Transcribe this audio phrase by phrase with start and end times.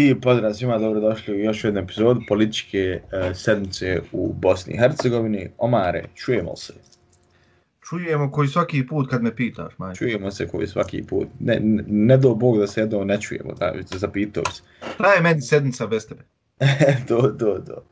[0.00, 5.50] I pozdrav svima, dobrodošli u još jednu epizodu političke uh, sedmice u Bosni i Hercegovini.
[5.58, 6.72] Omare, čujemo se.
[7.88, 9.94] Čujemo koji svaki put kad me pitaš, maj.
[9.94, 11.28] Čujemo se koji svaki put.
[11.40, 14.62] Ne, ne, ne do Bog da se jedno ne čujemo, da, već zapitao se.
[14.94, 16.22] Šta je meni sedmica bez tebe?
[17.08, 17.82] do, do, do.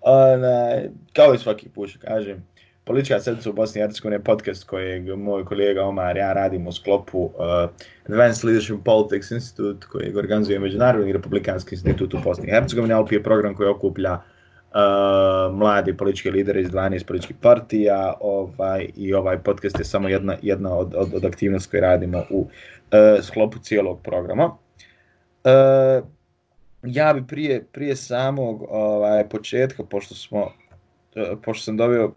[0.00, 2.44] Ona, kao i svaki put, kažem,
[2.84, 6.72] Politička sedmica u Bosni i Hercegovini je podcast kojeg moj kolega Omar ja radimo u
[6.72, 7.32] sklopu uh,
[8.08, 13.22] Advanced Leadership Politics Institute koji organizuje Međunarodni republikanski institut u Bosni i Hercegovini, ali je
[13.22, 14.20] program koji okuplja uh,
[15.58, 20.76] mladi politički lideri iz 12 političkih partija ovaj, i ovaj podcast je samo jedna, jedna
[20.76, 22.48] od, od, od aktivnosti koje radimo u uh,
[23.22, 24.44] sklopu cijelog programa.
[24.44, 26.08] Uh,
[26.82, 32.12] ja bi prije, prije samog ovaj, početka, pošto smo uh, pošto sam dobio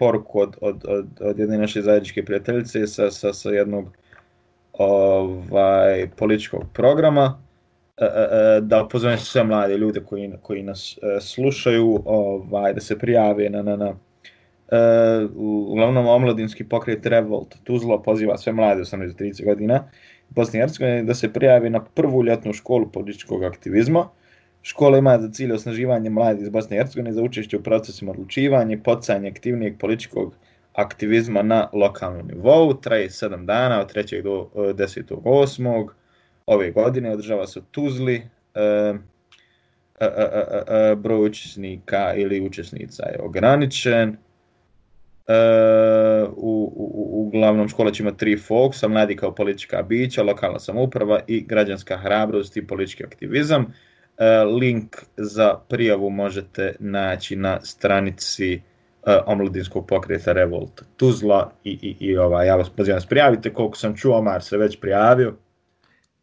[0.00, 3.92] poruku od, od, od, od jedne naše zajedničke prijateljice sa, sa, sa jednog
[4.72, 7.38] ovaj političkog programa.
[8.00, 12.98] E, e, e, da pozovem sve mlade ljude koji, koji nas slušaju ovaj da se
[12.98, 13.94] prijave na, na, na
[15.36, 19.84] uglavnom omladinski pokret Revolt Tuzla poziva sve mlade 18-30 godina
[20.30, 24.08] Bosne i Hercegovine da se prijave na prvu ljetnu školu političkog aktivizma.
[24.62, 28.74] Škola ima za cilj osnaživanje mladih iz Bosne i Hercegovine za učešće u procesima odlučivanja
[28.74, 30.34] i podsanje aktivnijeg političkog
[30.72, 32.74] aktivizma na lokalnom nivou.
[32.74, 34.22] Traje 7 dana od 3.
[34.22, 35.02] do 10.
[35.24, 35.88] 8.
[36.46, 37.12] ove godine.
[37.12, 38.22] Održava se u Tuzli.
[38.54, 38.94] E,
[40.00, 44.16] e, e, e, broj učesnika ili učesnica je ograničen.
[45.28, 45.34] E,
[46.36, 51.40] u, u, uglavnom škola će imati tri fokusa, mladi kao politička bića, lokalna samouprava i
[51.40, 53.74] građanska hrabrost i politički aktivizam.
[54.20, 58.62] E, link za prijavu možete naći na stranici
[59.02, 63.96] uh, omladinskog pokreta Revolt Tuzla i, i, i ovaj, ja vas pozivam prijavite, koliko sam
[63.96, 65.34] čuo, Omar se već prijavio.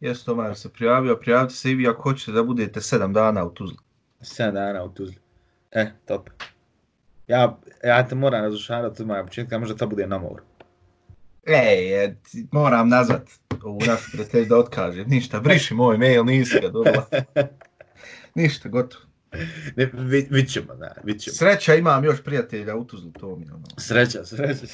[0.00, 3.50] Jeste, Omar se prijavio, prijavite se i vi ako hoćete da budete sedam dana u
[3.50, 3.78] Tuzli.
[4.20, 5.18] Sedam dana u Tuzli.
[5.70, 6.30] E, top.
[7.26, 10.42] Ja, ja te moram razušarati od moja početka, možda to bude na moru.
[11.46, 12.14] Ej,
[12.52, 13.22] moram nazvat
[13.62, 15.04] ovu našu prijatelj da otkaže.
[15.04, 17.06] Ništa, briši moj mail, nisi ga dobila.
[18.38, 19.04] Ništa, gotovo.
[19.76, 21.34] Ne, vid, vid ćemo, da, vid ćemo.
[21.34, 23.64] Sreća imam još prijatelja u Tuzlu, to mi ono.
[23.76, 24.66] Sreća, sreća,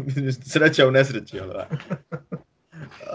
[0.52, 1.68] sreća u nesreći, ono, da.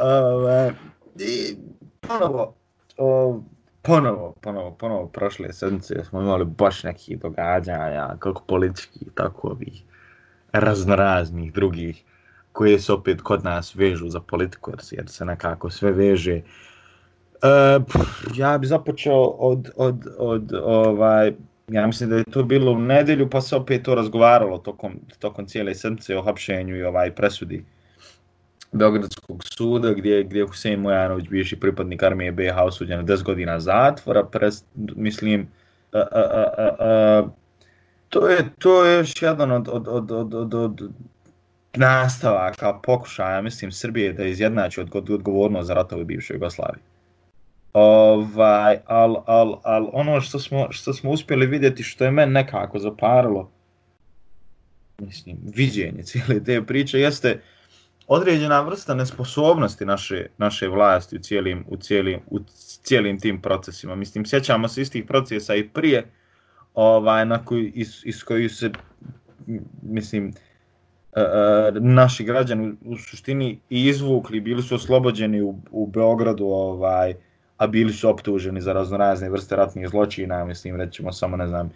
[0.01, 0.73] Ove,
[1.19, 1.55] I
[2.01, 2.55] ponovo,
[2.97, 3.41] o,
[3.81, 9.83] ponovo, ponovo, ponovo, prošle sedmice smo imali baš neki događanja, kako politički, tako ovih
[10.51, 12.03] raznoraznih drugih,
[12.51, 16.35] koje se opet kod nas vežu za politiku, jer se nekako sve veže.
[16.35, 16.76] Uh,
[17.43, 17.79] E,
[18.35, 21.33] ja bih započeo od, od, od, ovaj,
[21.67, 25.45] ja mislim da je to bilo u nedelju, pa se opet to razgovaralo tokom, tokom
[25.45, 27.65] cijele srce o hapšenju i ovaj presudi
[28.71, 34.23] Beogradskog suda, gdje, gdje je Husein Mojanović, bivši pripadnik armije BH, osuđen 10 godina zatvora,
[34.23, 35.47] pres, mislim,
[35.93, 37.27] a, a, a, a, a,
[38.09, 40.81] to, je, to je još jedan od, od, od, od, od, od
[41.75, 46.96] nastavaka, pokušaja, mislim, Srbije da izjednači od, odgovornost za ratove bivše Jugoslavije.
[47.79, 52.79] Ovaj, al, al, al ono što smo, što smo uspjeli vidjeti, što je meni nekako
[52.79, 53.51] zaparalo,
[54.97, 57.41] mislim, viđenje cijele te priče, jeste
[58.07, 62.39] određena vrsta nesposobnosti naše, naše vlasti u cijelim, u, cijelim, u
[62.83, 63.95] cijelim tim procesima.
[63.95, 66.11] Mislim, sjećamo se istih procesa i prije,
[66.73, 68.71] ovaj, na koji, iz, iz koji se,
[69.81, 70.33] mislim,
[71.15, 77.26] uh, naši građani u suštini i izvukli, bili su oslobođeni u, u Beogradu, ovaj,
[77.57, 81.71] a bili su optuženi za raznorazne vrste ratnih zločina, mislim, rećemo samo, ne znam,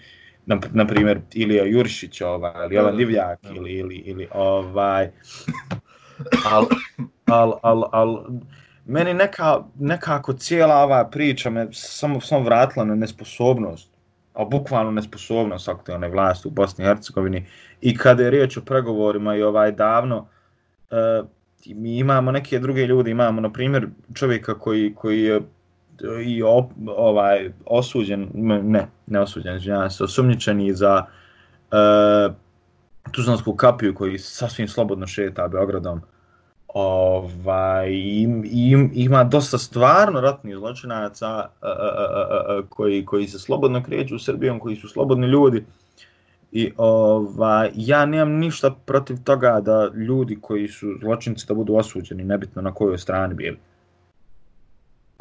[0.46, 5.10] na, na primjer, Ilija Juršić, ovaj, ili Jovan Divljak, ili, ili, ili, ovaj,
[6.52, 6.66] al,
[7.26, 8.26] al, al, al,
[8.86, 13.90] meni neka, nekako cijela ova priča me samo, samo vratila na nesposobnost,
[14.34, 17.46] a bukvalno nesposobnost aktualne vlasti u Bosni i Hercegovini,
[17.82, 20.28] i kada je riječ o pregovorima i ovaj davno,
[20.92, 21.28] uh,
[21.66, 25.42] mi imamo neke druge ljude, imamo, na primjer, čovjeka koji, koji je
[26.26, 31.06] i op, ovaj osuđen, ne, ne osuđen, znači se osumnjičeni za
[31.72, 32.36] eh, uh,
[33.12, 36.02] Tuzlansku kapiju koji sasvim slobodno šeta Beogradom.
[36.74, 43.84] Ovaj, im, im, ima dosta stvarno ratnih zločinaca uh, uh, uh, koji, koji se slobodno
[43.84, 45.66] kreću u Srbijom, koji su slobodni ljudi.
[46.52, 52.24] I ovaj, ja nemam ništa protiv toga da ljudi koji su zločinci da budu osuđeni,
[52.24, 53.58] nebitno na kojoj strani bili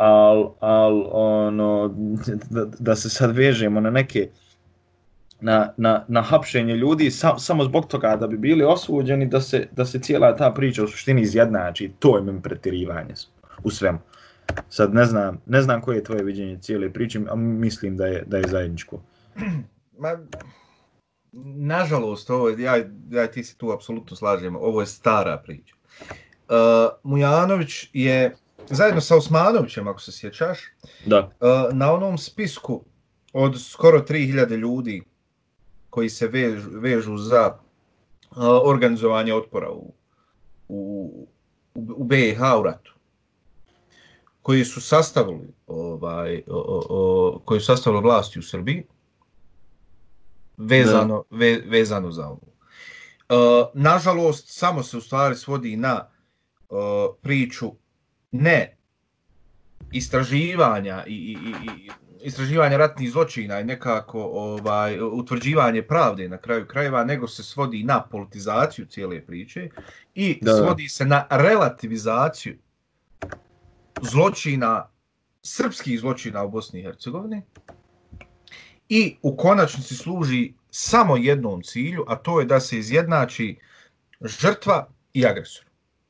[0.00, 1.94] al, al ono,
[2.50, 4.28] da, da se sad vežemo na neke
[5.40, 9.68] na, na, na hapšenje ljudi sa, samo zbog toga da bi bili osuđeni da se,
[9.72, 13.14] da se cijela ta priča u suštini izjednači, to je meni pretirivanje
[13.64, 13.98] u svemu.
[14.68, 18.24] Sad ne znam, ne znam koje je tvoje viđenje cijele priče, a mislim da je,
[18.26, 19.02] da je zajedničko.
[19.98, 20.18] Ma,
[21.56, 22.76] nažalost, ovo ja,
[23.10, 25.74] ja ti se tu apsolutno slažem, ovo je stara priča.
[26.48, 26.56] Uh,
[27.02, 28.36] Mujanović je,
[28.68, 30.58] zajedno sa Osmanovićem, ako se sjećaš,
[31.06, 31.18] Da.
[31.40, 32.84] uh, na onom spisku
[33.32, 35.02] od skoro 3000 ljudi
[35.90, 37.58] koji se vežu, vežu za
[38.30, 39.94] uh, organizovanje otpora u,
[40.68, 41.28] u,
[41.74, 42.94] u, BiH u ratu,
[44.42, 48.84] koji su sastavili ovaj, o, o, o, koji su sastavili vlasti u Srbiji,
[50.56, 52.40] vezano, ve, vezano za ovo.
[52.40, 56.08] Uh, nažalost, samo se u stvari svodi na
[56.68, 56.78] uh,
[57.22, 57.72] priču
[58.30, 58.76] ne
[59.92, 61.36] istraživanja i, i,
[61.66, 61.90] i,
[62.22, 68.02] istraživanja ratnih zločina i nekako ovaj utvrđivanje pravde na kraju krajeva, nego se svodi na
[68.02, 69.68] politizaciju cijele priče
[70.14, 70.56] i da.
[70.56, 72.56] svodi se na relativizaciju
[74.02, 74.88] zločina,
[75.42, 77.42] srpskih zločina u Bosni i Hercegovini
[78.88, 83.56] i u konačnici služi samo jednom cilju, a to je da se izjednači
[84.20, 85.64] žrtva i agresor.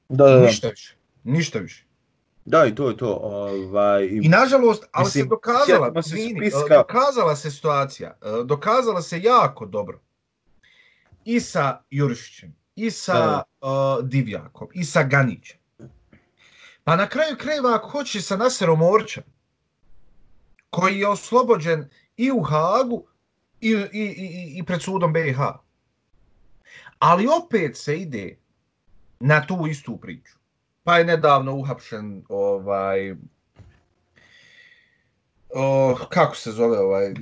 [0.08, 0.46] Da, da, da.
[0.46, 0.96] Ništa više.
[1.24, 1.84] Ništa više.
[2.50, 3.18] Da, i to je to.
[3.22, 9.02] Ovaj, I nažalost, ali Mislim, se dokazala, se izvini, spiska- dokazala se situacija, e, dokazala
[9.02, 10.00] se jako dobro.
[11.24, 13.68] I sa Jurišićem, i sa uh,
[14.08, 15.58] Divjakom, i sa Ganićem.
[16.84, 19.24] Pa na kraju krajeva, ako hoće sa Naserom Orčem,
[20.70, 23.04] koji je oslobođen i u Hagu,
[23.60, 25.38] i, i, i, i pred sudom BiH.
[26.98, 28.38] Ali opet se ide
[29.20, 30.39] na tu istu priču.
[30.82, 33.14] Pa je nedavno uhapšen ovaj
[35.54, 37.14] o, kako se zove ovaj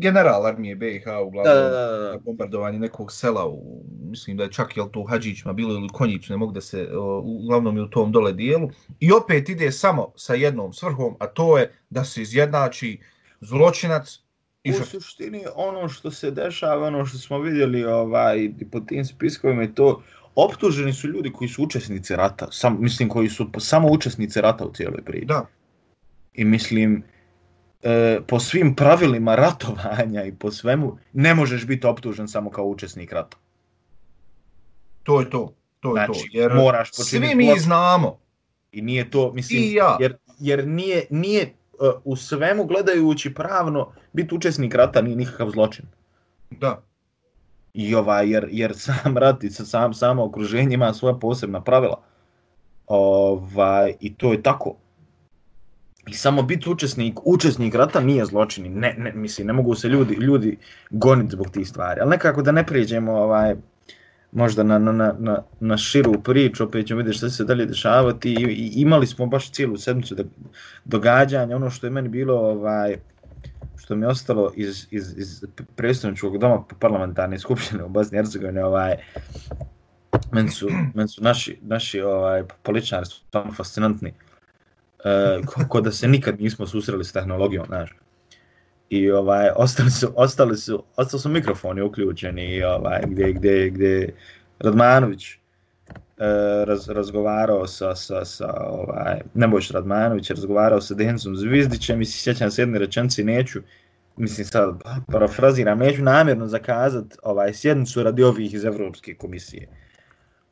[0.00, 2.10] general armije BiH uglavnom Da, da, da, da.
[2.10, 5.88] na bombardovanje nekog sela u, mislim da je čak jel to u Hadžićima bilo ili
[5.88, 8.70] Konjić ne mogu da se o, uglavnom je u tom dole dijelu
[9.00, 13.00] i opet ide samo sa jednom svrhom a to je da se izjednači
[13.40, 14.20] zločinac
[14.64, 19.62] i U suštini ono što se dešava, ono što smo vidjeli ovaj, po tim spiskovima
[19.62, 20.02] je to,
[20.34, 24.72] optuženi su ljudi koji su učesnici rata, sam, mislim koji su samo učesnici rata u
[24.72, 25.26] cijeloj priči.
[25.26, 25.46] Da,
[26.34, 27.02] I mislim,
[27.82, 33.12] e, po svim pravilima ratovanja i po svemu, ne možeš biti optužen samo kao učesnik
[33.12, 33.36] rata.
[35.02, 35.54] to je to.
[35.80, 36.38] To je Znači, to.
[36.38, 38.18] Jer moraš počiniti svi mi znamo.
[38.72, 39.96] I nije to, mislim, I ja.
[40.00, 41.52] jer, jer nije, nije e,
[42.04, 45.84] u svemu gledajući pravno, biti učesnik rata nije nikakav zločin.
[46.50, 46.82] Da.
[47.74, 52.02] I ovaj, jer, jer sam rat i sa- sam, samo okruženje ima svoja posebna pravila.
[52.86, 54.76] Ovaj, I to je tako.
[56.06, 58.78] I samo biti učesnik, učesnik rata nije zločin.
[58.78, 60.58] Ne, ne, mislim, ne mogu se ljudi, ljudi
[60.90, 62.00] goniti zbog tih stvari.
[62.00, 63.56] Ali nekako da ne prijeđemo ovaj,
[64.32, 68.32] možda na, na, na, na, širu priču, opet ćemo vidjeti što se dalje dešavati.
[68.32, 70.22] I, i imali smo baš cijelu sedmicu da,
[70.84, 71.56] događanja.
[71.56, 72.96] Ono što je meni bilo ovaj,
[73.76, 75.44] što mi je ostalo iz, iz, iz
[75.76, 78.96] predstavničkog doma parlamentarne skupštine u Bosni i Hercegovini, ovaj,
[80.32, 84.14] meni su, men su naši, naši ovaj, političari stvarno fascinantni.
[85.04, 87.94] E, ko, ko da se nikad nismo susreli s tehnologijom, znaš.
[88.90, 94.14] I ovaj, ostali su, ostali su, ostali su mikrofoni uključeni, i, ovaj, gdje, gdje, gdje
[94.58, 95.38] Radmanović
[96.24, 102.18] E, raz, razgovarao sa, sa, sa ovaj, Nebojš Radmanović razgovarao sa Dencom Zvizdićem i se
[102.18, 103.60] sjećam se jedne rečenice, neću,
[104.16, 109.68] mislim sad parafraziram, neću namjerno zakazat ovaj, sjednicu radi ovih iz Evropske komisije.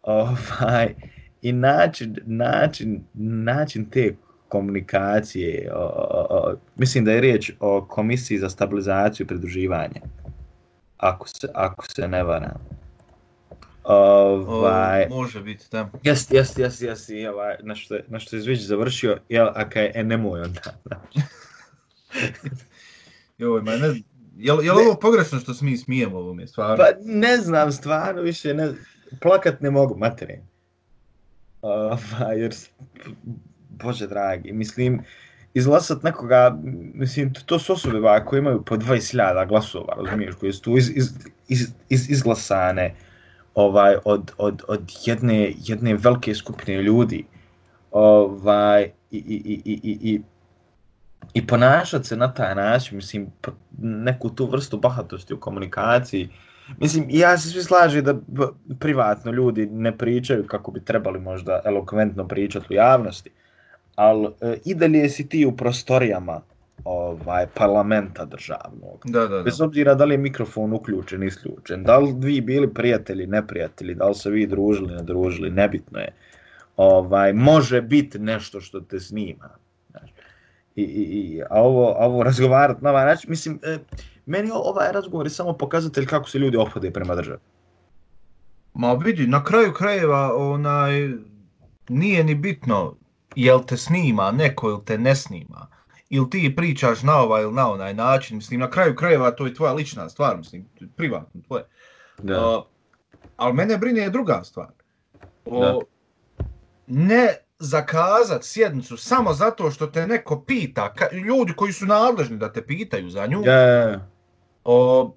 [0.03, 0.95] Ovaj,
[1.43, 4.15] I način, način, način te
[4.49, 10.01] komunikacije, o, o, o, mislim da je riječ o komisiji za stabilizaciju i pridruživanje,
[10.97, 12.82] ako se, ako se ne varam.
[13.85, 15.91] Ovaj, O, može biti, da.
[16.03, 19.93] Jest, jest, jest, i ovaj, na što, na što je Zvić završio, jel, a kaj,
[19.95, 20.61] e, nemoj onda.
[23.39, 24.03] Joj, ma ne,
[24.37, 26.77] jel, jel ovo pogrešno što se mi smijemo ovome, stvarno?
[26.77, 28.73] Pa ne znam, stvarno više, ne,
[29.21, 30.41] plakat ne mogu, materin.
[31.63, 32.55] Ovaj, jer,
[33.69, 35.01] bože dragi, mislim,
[35.55, 36.59] izglasat nekoga,
[36.95, 40.91] mislim, to su osobe ba, koje imaju po 20.000 glasova, razumiješ, koje su tu iz,
[40.95, 41.13] iz,
[41.49, 42.95] iz, iz, izglasane
[43.55, 47.25] ovaj, od, od, od jedne, jedne velike skupine ljudi,
[47.91, 50.21] ovaj, i, i, i, i, i, i
[51.35, 53.27] i ponašati se na taj način, mislim,
[53.79, 56.29] neku tu vrstu bahatosti u komunikaciji.
[56.79, 58.15] Mislim, ja se svi slažem da
[58.79, 63.31] privatno ljudi ne pričaju kako bi trebali možda elokventno pričati u javnosti,
[63.97, 66.41] ali e, i dalje si ti u prostorijama
[66.85, 69.03] ovaj parlamenta državnog.
[69.05, 69.43] Da, da, da.
[69.43, 74.09] Bez obzira da li je mikrofon uključen, isključen, da li vi bili prijatelji, neprijatelji, da
[74.09, 76.13] li se vi družili, ne družili, nebitno je.
[76.77, 79.49] Ovaj, može biti nešto što te snima.
[80.77, 83.79] I, i, i a ovo, a ovo razgovarati na ovaj način, mislim, e,
[84.27, 87.39] meni ovaj razgovor je samo pokazatelj kako se ljudi ophode prema državi.
[88.75, 91.11] Ma vidi, na kraju krajeva onaj,
[91.89, 92.97] nije ni bitno
[93.37, 95.67] jel te snima neko ili te ne snima.
[96.13, 98.37] Ili ti pričaš na ovaj ili na onaj način.
[98.37, 101.65] Mislim, na kraju krajeva to je tvoja lična stvar, mislim, privatno tvoje.
[102.19, 102.49] Da.
[102.49, 102.63] Uh,
[103.37, 104.67] ali mene brine je druga stvar.
[105.45, 105.79] O, Da.
[106.87, 107.29] Ne
[107.59, 112.63] zakazat sjednicu samo zato što te neko pita, ka, ljudi koji su nadležni da te
[112.63, 114.01] pitaju za nju, ja.
[114.65, 115.15] o,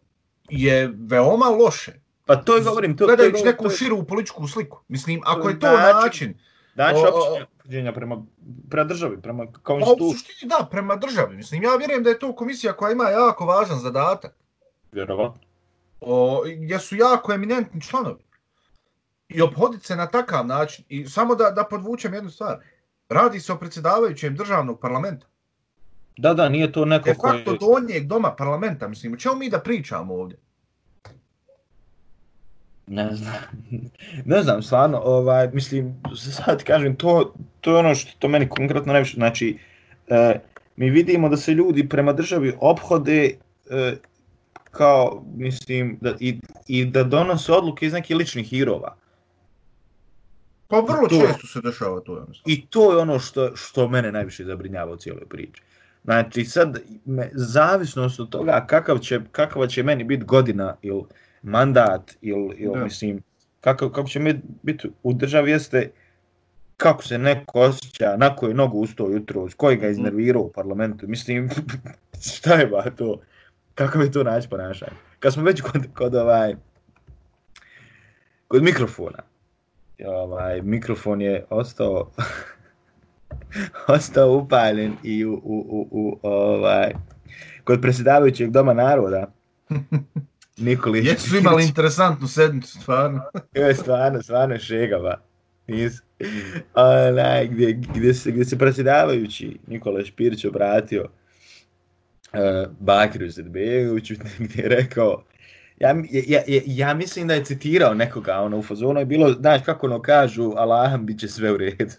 [0.49, 1.93] je veoma loše.
[2.25, 4.79] Pa to je govorim, to, to je Gledajući govorim, neku to je- širu političku sliku.
[4.87, 6.37] Mislim, ako je to način- način,
[6.75, 8.25] Znači, O, o, ophođenja prema,
[8.69, 11.35] prema državi, prema kao pa u suštini da, prema državi.
[11.35, 14.35] Mislim, ja vjerujem da je to komisija koja ima jako važan zadatak.
[14.91, 15.41] vjerovatno.
[16.01, 18.23] o, gdje su jako eminentni članovi.
[19.29, 20.85] I obhoditi se na takav način.
[20.89, 22.59] I samo da, da podvučem jednu stvar.
[23.09, 25.27] Radi se o predsjedavajućem državnog parlamenta.
[26.17, 27.43] Da, da, nije to neko De koji...
[27.43, 28.87] facto donjeg doma parlamenta.
[28.87, 30.37] Mislim, o čemu mi da pričamo ovdje?
[32.87, 33.33] Ne znam.
[34.25, 38.93] ne znam, stvarno, ovaj, mislim, sad kažem, to, to je ono što to meni konkretno
[38.93, 39.57] najviše, znači,
[40.07, 40.39] e,
[40.75, 43.37] mi vidimo da se ljudi prema državi ophode
[43.69, 43.95] e,
[44.71, 48.95] kao, mislim, da, i, i da donose odluke iz nekih ličnih hirova.
[50.67, 52.43] Pa vrlo To- često se dešava to, ja mislim.
[52.45, 55.61] I to je ono što, što mene najviše zabrinjava u cijeloj priči.
[56.03, 61.03] Znači, sad, me, zavisnost od toga kakav će, kakva će meni biti godina ili
[61.45, 62.83] mandat ili, ili Da.
[62.83, 63.21] mislim,
[63.61, 65.91] kakav, kako će mi biti u državi jeste
[66.77, 71.07] kako se neko osjeća, na koju nogu ustao jutro, s koji ga iznervirao u parlamentu.
[71.07, 71.49] Mislim,
[72.35, 73.19] šta je ba to?
[73.75, 74.97] Kako je to naći ponašanje?
[75.19, 76.55] Kad smo već kod, kod ovaj,
[78.47, 79.19] kod mikrofona,
[80.05, 82.11] ovaj, mikrofon je ostao
[83.87, 86.93] ostao upaljen i u, u, u, u ovaj,
[87.63, 89.31] kod predsjedavajućeg doma naroda
[90.57, 91.05] Nikolić.
[91.05, 93.21] Jesu imali interesantnu sedmicu, stvarno.
[93.53, 95.21] je stvarno, stvarno šegava.
[95.67, 96.03] Nisu.
[96.73, 104.69] Onaj, gdje, gdje, se, gdje se predsjedavajući Nikola Špirić obratio uh, Bakiru Zedbegoviću gdje je
[104.69, 105.23] rekao
[105.79, 109.61] ja, ja, ja, ja mislim da je citirao nekoga ono, u fazonu je bilo, znaš
[109.65, 111.93] kako ono kažu Allaham bit će sve u redu.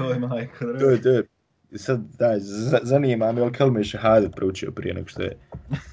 [0.00, 1.22] Oj, majko, to je, to je,
[1.74, 2.34] sad, da,
[2.82, 5.38] zanima me, ali Kalme je šahadet proučio prije nego što je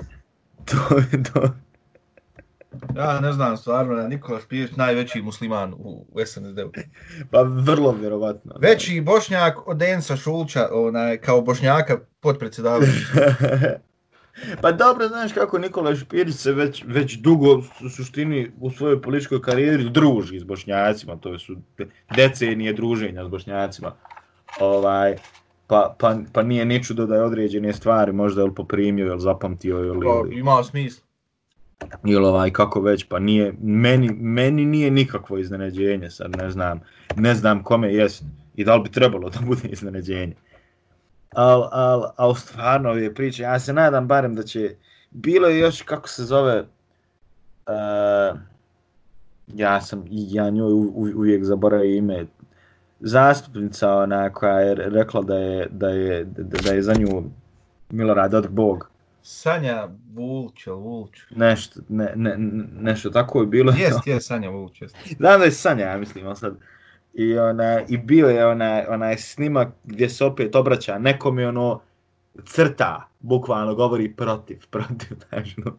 [0.70, 1.54] to, je to,
[2.96, 6.72] Ja ne znam, stvarno, Nikola Špijeć najveći musliman u, u SNSD-u.
[7.32, 8.56] pa vrlo vjerovatno.
[8.60, 13.06] Veći bošnjak od Densa Šulča, onaj, kao bošnjaka podpredsjedavajući.
[14.62, 19.42] pa dobro, znaš kako Nikola Špirić se već, već dugo u suštini u svojoj političkoj
[19.42, 21.56] karijeri druži s bošnjacima, to su
[22.16, 23.96] decenije druženja s bošnjacima.
[24.60, 25.16] Ovaj,
[25.68, 29.78] pa, pa, pa nije ni čudo da je određene stvari možda ili poprimio ili zapamtio
[29.78, 31.06] ili, Pa, ili, ima smisla.
[32.06, 36.80] ili ovaj, kako već, pa nije, meni, meni nije nikakvo iznenađenje sad, ne znam,
[37.16, 38.24] ne znam kome jest
[38.56, 40.36] i da li bi trebalo da bude iznenađenje.
[41.36, 44.76] Al, al, al stvarno je priča, ja se nadam barem da će,
[45.12, 46.60] bilo je još, kako se zove,
[47.68, 48.40] uh,
[49.48, 52.26] ja sam, ja njoj u, u, uvijek zaboravio ime,
[53.00, 57.24] zastupnica ona koja je rekla da je, da je, da, da je za nju
[57.90, 58.90] Milorad od Bog,
[59.30, 61.12] Sanja Vulć, jel Vulć?
[61.36, 62.36] nešto, ne, ne,
[62.80, 63.74] nešto tako je bilo.
[63.78, 64.96] Jest, jest, Sanja Vulć, jest.
[65.18, 66.56] Znam da je Sanja, ja mislim, sad.
[67.14, 71.82] I, ona, I bio je onaj, onaj snimak gdje se opet obraća nekom je ono
[72.46, 75.78] crta, bukvalno govori protiv, protiv, znači, no.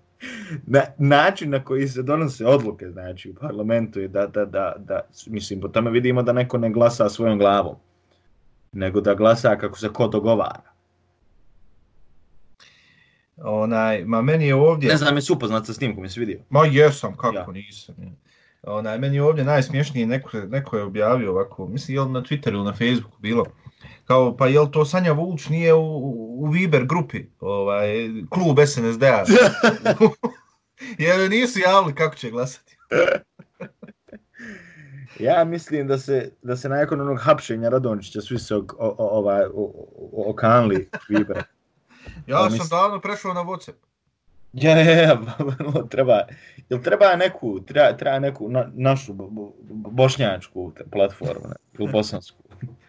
[0.66, 5.00] Na, način na koji se donose odluke, znači, u parlamentu je da, da, da, da,
[5.26, 7.76] mislim, po tome vidimo da neko ne glasa svojom glavom,
[8.72, 10.78] nego da glasa kako se ko dogovara.
[13.36, 14.88] Onaj, ma meni je ovdje...
[14.88, 16.40] Ne znam, jesi upoznat sa snimkom, jesi vidio?
[16.50, 17.46] Ma jesam, kako Ja.
[17.52, 17.94] nisam.
[17.98, 18.12] je.
[18.62, 22.64] Onaj, meni je ovdje najsmješnije, neko, neko je objavio ovako, mislim je na Twitteru ili
[22.64, 23.44] na Facebooku bilo,
[24.04, 25.80] kao, pa jel to Sanja Vulić nije u,
[26.38, 27.88] u Viber grupi, ovaj,
[28.30, 29.24] klub SNSD-a,
[31.04, 32.76] jer nisu javili kako će glasati.
[35.18, 39.08] Ja mislim da se da se nakon onog hapšenja Radončića svi se ok, o, o,
[39.18, 39.44] ovaj
[40.12, 41.42] okanli Vibra.
[42.26, 43.87] Ja Pa sam davno prešao na Whatsapp.
[44.52, 45.20] Ja, ja, ja,
[45.90, 46.20] treba,
[46.68, 49.52] jel treba neku, treba, treba neku na, našu bo, bo,
[49.90, 52.42] bošnjačku platformu, ne, ili bosansku.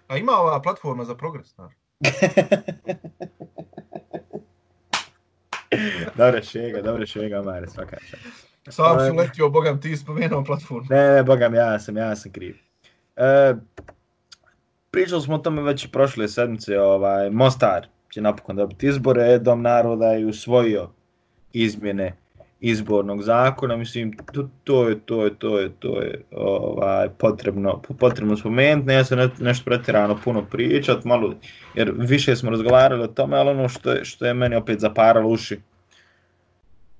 [0.07, 1.73] A ima ova platforma za progres, znaš.
[6.17, 8.23] Dobre šega, dobre šega, Mare, svaka čast.
[8.69, 10.87] Sam Pa- sam letio, bogam ti spomenuo platformu.
[10.89, 12.57] Ne, ne, bogam, ja sam, ja sam kriv.
[13.15, 13.55] E,
[14.91, 20.05] pričali smo o tome već prošle sedmice, ovaj, Mostar će napokon dobiti izbore, Dom naroda
[20.05, 20.89] je usvojio
[21.53, 22.15] izmjene
[22.61, 28.37] izbornog zakona, mislim, to, to je, to je, to je, to je ovaj, potrebno, potrebno
[28.37, 31.33] spomenuti, ne ja sam ne, nešto pretjerano puno pričat, malo,
[31.75, 35.29] jer više smo razgovarali o tome, ali ono što je, što je meni opet zaparalo
[35.29, 35.59] uši,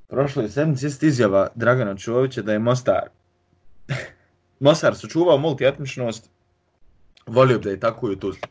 [0.08, 3.10] prošle sedmice jest izjava Dragana Čovića da je Mostar,
[4.60, 6.30] Mostar sačuvao multietničnost,
[7.28, 8.42] volio bi da je tako i u Tuzli.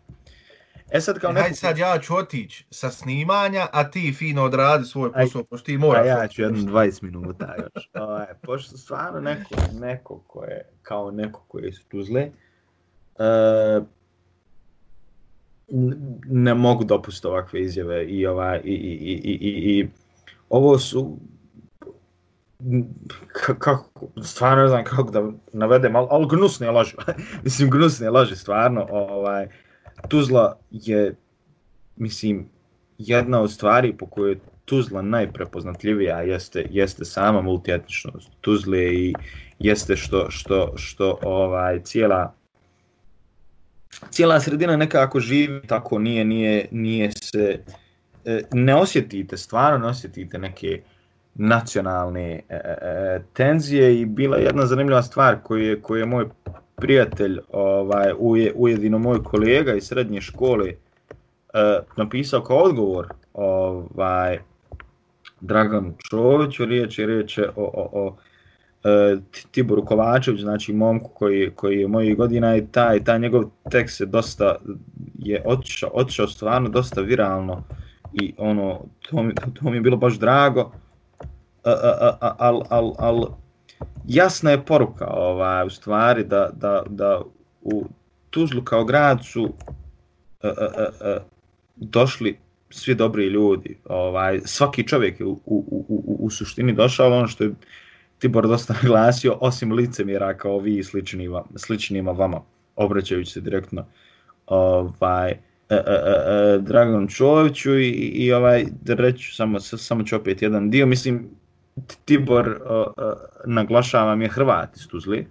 [0.90, 1.42] E sad kao neko...
[1.42, 5.78] Hajde sad ja ću otići sa snimanja, a ti fino odradi svoj posao, pošto ti
[5.78, 6.06] moraš...
[6.06, 7.90] A ja ću jedno 20 minuta još.
[7.94, 12.30] Ove, ovaj, pošto stvarno neko, neko ko je, kao neko koji je Tuzle,
[13.18, 13.86] uh,
[16.26, 19.88] ne mogu dopustiti ovakve izjave i, ova, i, i, i, i, i
[20.48, 21.18] ovo su
[23.58, 23.90] kako,
[24.22, 26.96] stvarno ne znam kako da navedem, ali, ali gnusne laži,
[27.44, 29.48] mislim gnusne laži, stvarno, ovaj,
[30.08, 31.14] Tuzla je,
[31.96, 32.48] mislim,
[32.98, 39.14] jedna od stvari po kojoj je Tuzla najprepoznatljivija jeste, jeste sama multietničnost Tuzle i
[39.58, 42.34] jeste što, što, što ovaj, cijela
[44.10, 47.60] cijela sredina nekako živi tako nije nije nije se
[48.24, 50.82] e, ne osjetite stvarno ne osjetite neke
[51.34, 56.28] nacionalne e, e, e tenzije i bila jedna zanimljiva stvar koju je koju je moj
[56.80, 64.38] prijatelj, ovaj, uje, ujedino moj kolega iz srednje škole, e, napisao kao odgovor ovaj,
[65.40, 68.16] Dragan Čoviću, riječ je riječ o, o, o
[68.84, 69.16] e,
[69.50, 74.06] Tiboru Kovačević, znači momku koji, koji je mojih godina i taj, taj njegov tekst je
[74.06, 74.56] dosta,
[75.18, 77.62] je otišao, otišao stvarno dosta viralno
[78.12, 80.60] i ono, to mi, to mi je bilo baš drago,
[81.64, 81.72] uh,
[82.38, 83.26] al, al, al,
[84.06, 87.22] jasna je poruka ovaj, u stvari da, da, da
[87.62, 87.84] u
[88.30, 89.50] Tuzlu kao grad su uh,
[90.42, 91.22] uh, uh,
[91.76, 92.38] došli
[92.70, 93.78] svi dobri ljudi.
[93.84, 97.54] Ovaj, svaki čovjek je u, u, u, u suštini došao ono što je
[98.18, 102.40] Tibor dosta naglasio, osim licemjera kao vi sličnima, sličnima vama,
[102.76, 103.86] obraćajući se direktno
[104.46, 105.38] ovaj, e,
[105.68, 110.86] e, e, e Dragan Čoviću i, i ovaj, reću samo, samo ću opet jedan dio,
[110.86, 111.30] mislim,
[112.04, 113.12] Tibor uh, uh,
[113.44, 115.26] naglašavam je Hrvat iz Tuzli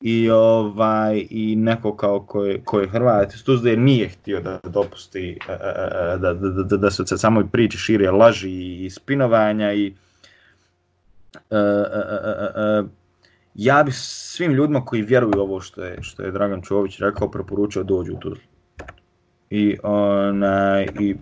[0.00, 5.54] i ovaj i neko kao koji koji Hrvat iz Tuzli nije htio da dopusti uh,
[6.20, 9.94] da, da, da, da se samoj priči šire laži i spinovanja i
[11.34, 12.90] uh, uh, uh, uh,
[13.54, 17.82] ja bih svim ljudima koji vjeruju ovo što je što je Dragan Čović rekao preporučio
[17.82, 18.42] dođu u Tuzlu.
[19.50, 21.16] i onaj i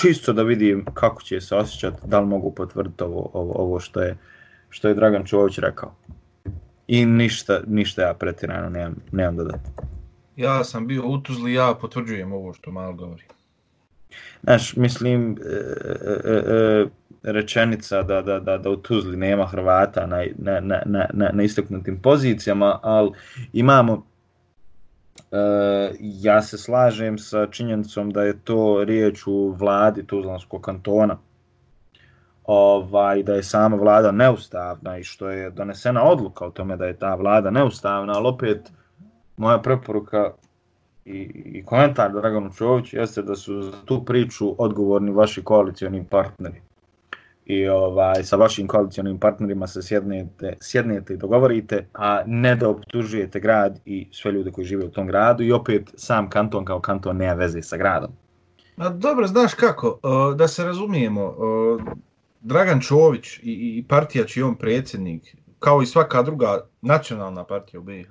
[0.00, 4.00] čisto da vidim kako će se osjećati, da li mogu potvrditi ovo, ovo, ovo što,
[4.02, 4.16] je,
[4.68, 5.94] što je Dragan Čović rekao.
[6.86, 9.70] I ništa, ništa ja pretirano nemam, nemam da dati.
[10.36, 13.22] Ja sam bio u Tuzli, ja potvrđujem ovo što malo govori.
[14.42, 15.54] Znaš, mislim, e,
[16.24, 16.86] e, e,
[17.22, 22.00] rečenica da, da, da, da u Tuzli nema Hrvata na, na, na, na, na istaknutim
[22.02, 23.10] pozicijama, ali
[23.52, 24.06] imamo
[26.00, 31.18] ja se slažem sa činjenicom da je to riječ u vladi Tuzlanskog kantona.
[32.44, 36.98] Ovaj, da je sama vlada neustavna i što je donesena odluka o tome da je
[36.98, 38.72] ta vlada neustavna, ali opet
[39.36, 40.32] moja preporuka
[41.04, 46.60] i, i komentar Draganu Čoviću jeste da su za tu priču odgovorni vaši koalicioni partneri
[47.46, 53.40] i ovaj sa vašim koalicionim partnerima se sjednete, sjednete i dogovorite, a ne da optužujete
[53.40, 57.16] grad i sve ljude koji žive u tom gradu i opet sam kanton kao kanton
[57.16, 58.10] nema veze sa gradom.
[58.76, 59.98] A dobro, znaš kako,
[60.36, 61.34] da se razumijemo,
[62.40, 68.10] Dragan Čović i partija čiji on predsjednik, kao i svaka druga nacionalna partija u BiH,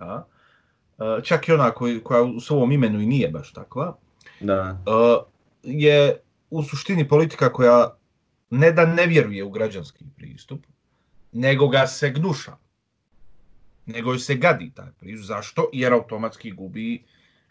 [1.23, 1.71] čak i ona
[2.03, 3.95] koja u svom imenu i nije baš takva,
[4.39, 4.77] da.
[5.63, 7.95] je u suštini politika koja
[8.51, 10.65] ne da ne vjeruje u građanski pristup,
[11.31, 12.57] nego ga se gnuša.
[13.85, 15.27] Nego se gadi taj pristup.
[15.27, 15.69] Zašto?
[15.73, 17.03] Jer automatski gubi,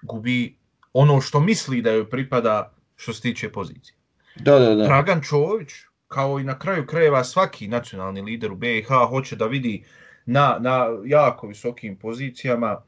[0.02, 0.56] gubi
[0.92, 3.96] ono što misli da joj pripada što se tiče pozicije.
[4.36, 4.84] Da, da, da.
[4.84, 5.70] Dragan Čović,
[6.08, 9.84] kao i na kraju krajeva svaki nacionalni lider u BiH, hoće da vidi
[10.26, 12.82] na, na jako visokim pozicijama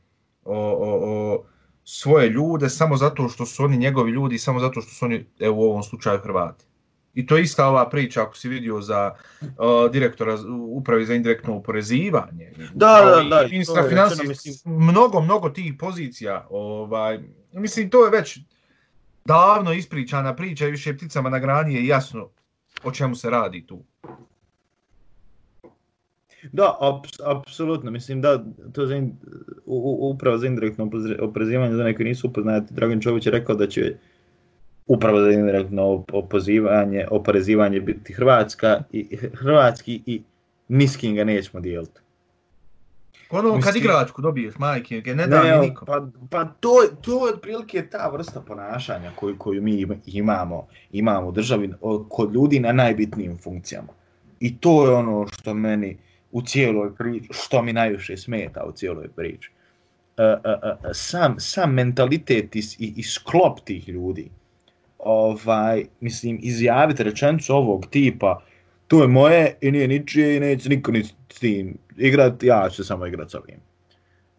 [0.45, 1.45] o, o, o
[1.85, 5.57] svoje ljude samo zato što su oni njegovi ljudi, samo zato što su oni, evo
[5.57, 6.65] u ovom slučaju, Hrvati.
[7.15, 9.49] I to je ista ova priča, ako si vidio za uh,
[9.93, 12.53] direktora upravi za indirektno uporezivanje.
[12.75, 13.47] Da, da, da.
[13.51, 14.25] Ministra financija,
[14.65, 16.47] mnogo, mnogo tih pozicija.
[16.51, 17.21] Ovaj,
[17.53, 18.39] mislim, to je već
[19.25, 22.29] davno ispričana priča i više pticama na grani je jasno
[22.85, 23.83] o čemu se radi tu.
[26.53, 27.91] Da, aps, apsolutno.
[27.91, 29.09] Mislim da to za u,
[29.67, 33.97] u, upravo za indirektno oporezivanje, za neki nisu upoznati, Dragan Čović je rekao da će
[34.87, 40.23] upravo za indirektno opozivanje, oporezivanje biti Hrvatska i Hrvatski i
[40.69, 42.01] niskim ga nećemo dijeliti.
[43.31, 45.87] Ono, kad igračku dobiješ, majke, ne da ne, mi nikom.
[45.87, 51.33] Pa, pa to, to je otprilike ta vrsta ponašanja koju, koju mi imamo, imamo u
[51.33, 51.73] državi
[52.09, 53.89] kod ljudi na najbitnijim funkcijama.
[54.41, 55.99] I to je ono što meni
[56.33, 59.51] u cijeloj priči, što mi najviše smeta u cijeloj priči.
[60.17, 64.31] Uh, uh, uh, sam, sam mentalitet i, i sklop tih ljudi,
[65.03, 68.43] ovaj, mislim, izjaviti rečenicu ovog tipa,
[68.89, 72.85] to je moje i nije ničije i neće niko ni s tim igrat, ja ću
[72.85, 73.61] samo igrat sa ovim.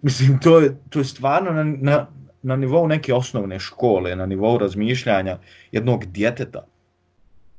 [0.02, 2.08] Mislim, to je, to je stvarno na, na,
[2.41, 5.39] na nivou neke osnovne škole, na nivou razmišljanja
[5.71, 6.67] jednog djeteta.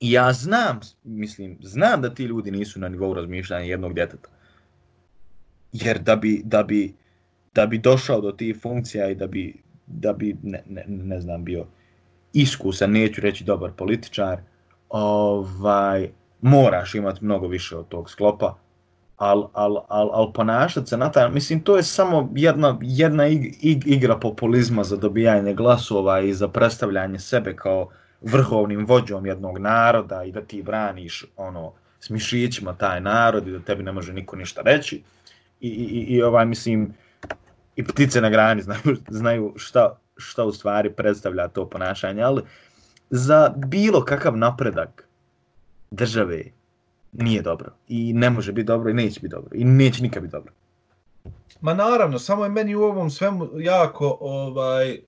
[0.01, 4.29] I ja znam, mislim, znam da ti ljudi nisu na nivou razmišljanja jednog djeteta.
[5.73, 6.95] Jer da bi, da bi,
[7.55, 9.55] da bi došao do tih funkcija i da bi,
[9.87, 11.67] da bi ne, ne, ne znam, bio
[12.35, 14.39] iskusan, neću reći dobar političar,
[14.89, 18.57] ovaj, moraš imati mnogo više od tog sklopa,
[19.17, 23.27] ali al, al, al ponašati se na taj, mislim, to je samo jedna, jedna
[23.87, 27.89] igra populizma za dobijanje glasova i za predstavljanje sebe kao
[28.21, 33.59] vrhovnim vođom jednog naroda i da ti braniš ono s mišićima taj narod i da
[33.59, 35.03] tebi ne može niko ništa reći.
[35.61, 36.95] I, i, i ovaj, mislim,
[37.77, 42.43] i ptice na grani znaju, znaju šta, šta u stvari predstavlja to ponašanje, ali
[43.11, 45.09] za bilo kakav napredak
[45.91, 46.45] države
[47.13, 47.73] nije dobro.
[47.89, 49.51] I ne može biti dobro i neće biti dobro.
[49.55, 50.53] I neće nikad biti dobro.
[51.61, 54.99] Ma naravno, samo je meni u ovom svemu jako ovaj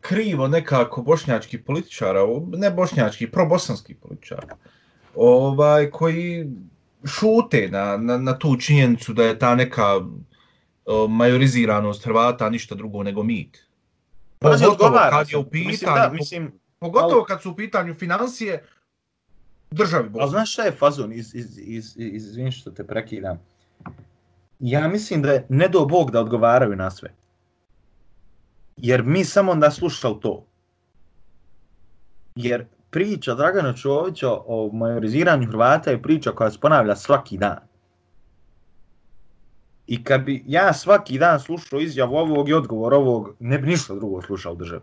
[0.00, 2.20] krivo nekako bošnjački političara,
[2.56, 4.56] ne bošnjački, probosanski političara,
[5.14, 6.50] ovaj, koji
[7.04, 13.02] šute na, na, na tu činjenicu da je ta neka uh, majoriziranost Hrvata ništa drugo
[13.02, 13.67] nego mit.
[14.38, 18.64] Pogotovo kad je u pitanju, mislim, da, mislim, pogotovo kad su u pitanju financije,
[19.70, 20.22] državi Bosne.
[20.22, 23.40] Ali znaš šta je fazon, iz, iz, iz, iz, izvim što te prekidam.
[24.58, 27.14] Ja mislim da je ne do Bog da odgovaraju na sve.
[28.76, 30.46] Jer mi samo da slušali to.
[32.36, 37.67] Jer priča Dragana Čovića o majoriziranju Hrvata je priča koja se ponavlja svaki dan.
[39.88, 43.94] I kad bi ja svaki dan slušao izjav ovog i odgovor ovog, ne bi ništa
[43.94, 44.82] drugo slušao državu.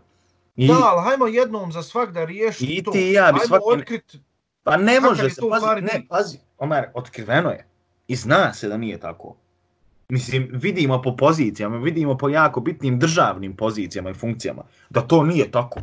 [0.56, 2.90] I, da, ali hajmo jednom za svak da riješi to.
[2.90, 3.64] I ti ja bi svaki...
[3.66, 4.16] Otkrit
[4.66, 7.66] Pa ne može se, pazi, ne, pazi, Omer, otkriveno je.
[8.08, 9.36] I zna se da nije tako.
[10.08, 15.50] Mislim, vidimo po pozicijama, vidimo po jako bitnim državnim pozicijama i funkcijama, da to nije
[15.50, 15.80] tako.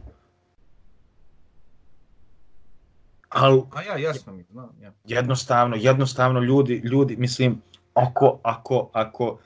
[3.30, 4.92] Al, A ja, jasno mi, znam, ja.
[5.06, 7.62] Jednostavno, jednostavno ljudi, ljudi, mislim,
[7.94, 9.38] ako, ako, ako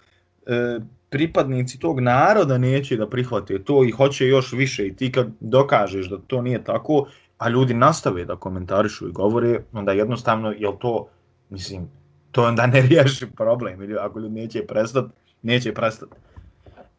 [0.45, 0.79] e,
[1.09, 6.09] pripadnici tog naroda neće da prihvate to i hoće još više i ti kad dokažeš
[6.09, 7.07] da to nije tako,
[7.37, 11.07] a ljudi nastave da komentarišu i govore, onda jednostavno, jel to,
[11.49, 11.89] mislim,
[12.31, 16.11] to onda ne riješi problem, ili ako ljudi neće prestati, neće prestati.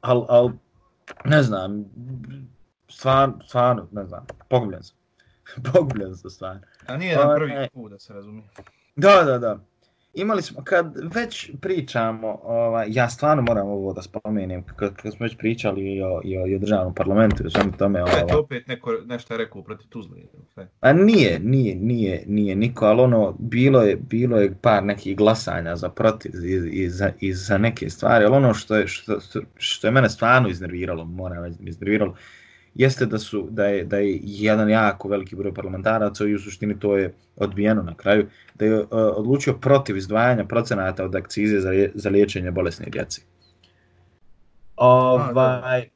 [0.00, 0.50] Al, al,
[1.24, 1.84] ne znam,
[2.88, 4.96] stvarno, stvarno, ne znam, pogubljen sam.
[5.72, 6.60] pogubljen sam stvarno.
[6.86, 8.48] A nije na pa, prvi put da se razumije.
[8.96, 9.58] Da, da, da
[10.14, 15.24] imali smo, kad već pričamo, ovaj, ja stvarno moram ovo da spomenem, kad, kad smo
[15.24, 18.02] već pričali i o, i o, i o državnom parlamentu, i o tome...
[18.02, 20.16] Ovaj, to opet neko nešto je rekao protiv Tuzle.
[20.80, 25.76] A nije, nije, nije, nije niko, ali ono, bilo je, bilo je par nekih glasanja
[25.76, 29.18] za protiv i, i, za, i za neke stvari, ali ono što je, što,
[29.56, 32.14] što je mene stvarno iznerviralo, moram reći, iznerviralo,
[32.78, 36.80] jeste da su da je da je jedan jako veliki broj parlamentaraca i u suštini
[36.80, 41.70] to je odbijeno na kraju da je uh, odlučio protiv izdvajanja procenata od akcize za,
[41.94, 43.20] za liječenje bolesne djece.
[44.76, 45.88] Ovaj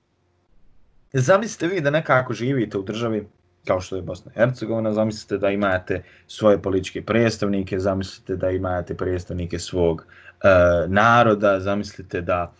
[1.12, 3.26] Zamislite vi da nekako živite u državi
[3.64, 8.94] kao što je Bosna i Hercegovina, zamislite da imate svoje političke predstavnike, zamislite da imate
[8.94, 12.52] predstavnike svog uh, naroda, zamislite da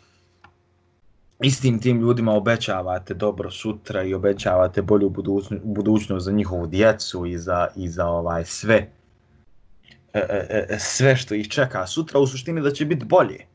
[1.43, 5.13] istim tim ljudima obećavate dobro sutra i obećavate bolju
[5.65, 8.89] budućnost za njihovu djecu i za, i za ovaj sve
[10.13, 13.47] e e, e, e, sve što ih čeka sutra u suštini da će biti bolje.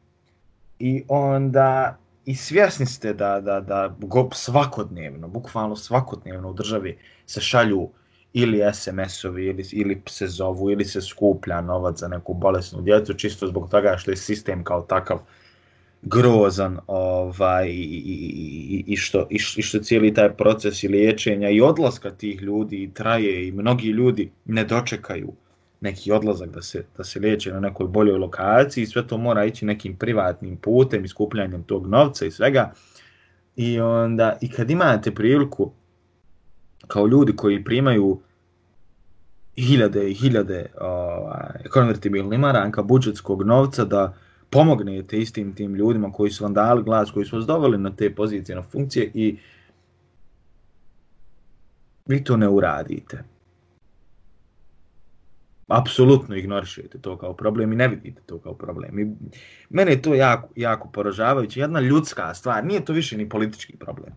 [0.80, 7.42] I onda i svjesni ste da, da, da go svakodnevno, bukvalno svakodnevno u državi se
[7.42, 7.90] šalju
[8.34, 13.48] ili SMS-ovi ili, ili se zovu ili se skuplja novac za neku bolesnu djecu čisto
[13.48, 15.20] zbog toga što je sistem kao takav
[16.02, 22.12] grozan ovaj, i, i, i, što, i, što cijeli taj proces i liječenja i odlaska
[22.12, 25.34] tih ljudi traje i mnogi ljudi ne dočekaju
[25.82, 29.46] neki odlazak da se, da se liječe na nekoj boljoj lokaciji, i sve to mora
[29.46, 32.74] ići nekim privatnim putem, iskupljanjem tog novca i svega.
[33.56, 35.72] I onda, i kad imate priliku,
[36.88, 38.22] kao ljudi koji primaju
[39.58, 44.14] hiljade i hiljade ovaj, konvertibilnih maranka budžetskog novca da
[44.50, 48.16] pomognete istim tim ljudima koji su vam dali glas, koji su vas doveli na te
[48.16, 49.38] pozicije, na funkcije i
[52.06, 53.24] vi to ne uradite.
[55.68, 59.00] Apsolutno ignorišujete to kao problem i ne vidite to kao problem.
[59.00, 59.08] I
[59.70, 61.60] mene je to jako, jako poražavajuće.
[61.60, 64.14] Jedna ljudska stvar, nije to više ni politički problem.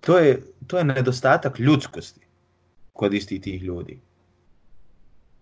[0.00, 2.20] To je, to je nedostatak ljudskosti
[2.92, 4.00] kod istih tih ljudi.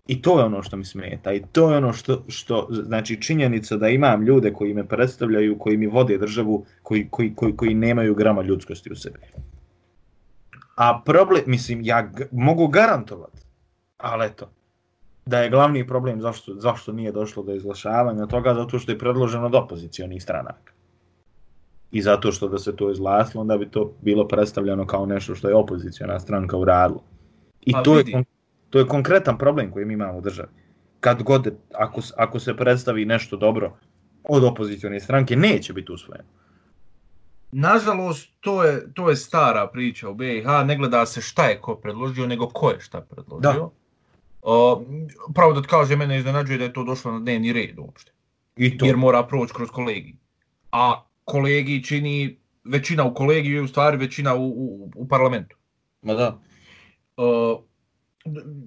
[0.07, 1.33] I to je ono što mi smeta.
[1.33, 5.77] I to je ono što, što znači činjenica da imam ljude koji me predstavljaju, koji
[5.77, 9.19] mi vode državu, koji, koji, koji, koji nemaju grama ljudskosti u sebi.
[10.75, 13.41] A problem, mislim, ja mogu garantovati,
[13.97, 14.49] ali eto,
[15.25, 19.45] da je glavni problem zašto, zašto nije došlo do izglašavanja toga, zato što je predloženo
[19.45, 20.71] od opozicijonih stranaka.
[21.91, 25.49] I zato što da se to izglasilo, onda bi to bilo predstavljeno kao nešto što
[25.49, 27.01] je opozicijona stranka uradila.
[27.61, 28.23] I pa to je,
[28.69, 30.49] to je konkretan problem koji mi imamo u državi.
[30.99, 33.77] Kad god, ako, ako se predstavi nešto dobro
[34.23, 36.29] od opozicijone stranke, neće biti usvojeno.
[37.51, 41.75] Nažalost, to je, to je stara priča u BiH, ne gleda se šta je ko
[41.75, 43.39] predložio, nego ko je šta predložio.
[43.41, 43.69] Da.
[44.41, 44.81] Uh,
[45.33, 48.11] pravo da kaže, mene iznenađuje da je to došlo na dnevni red uopšte.
[48.55, 48.85] I to.
[48.85, 50.15] Jer mora proći kroz kolegi.
[50.71, 55.57] A kolegi čini većina u kolegiju i u stvari većina u, u, u parlamentu.
[56.01, 56.39] Ma da.
[57.17, 57.66] Uh,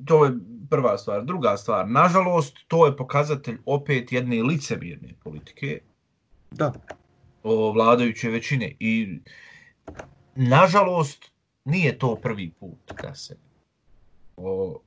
[0.07, 0.33] to je
[0.71, 1.25] prva stvar.
[1.25, 5.81] Druga stvar, nažalost, to je pokazatelj opet jedne licemjerne politike.
[6.51, 6.73] Da.
[7.43, 8.77] O vladajuće većine.
[8.79, 9.19] I
[10.35, 11.31] nažalost,
[11.65, 13.37] nije to prvi put da se
[14.37, 14.81] o,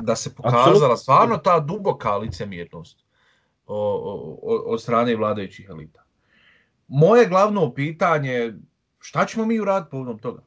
[0.00, 0.96] da se pokazala Absolutno.
[0.96, 3.04] stvarno ta duboka licemjernost
[4.66, 6.04] od strane vladajućih elita.
[6.88, 8.54] Moje glavno pitanje
[8.98, 10.42] šta ćemo mi uraditi povodom toga?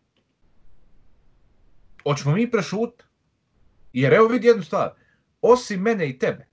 [2.03, 3.03] Hoćemo mi prešut?
[3.93, 4.89] Jer evo vidi jednu stvar.
[5.41, 6.45] Osim mene i tebe,